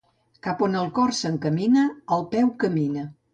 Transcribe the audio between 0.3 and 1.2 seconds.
Cap on el cor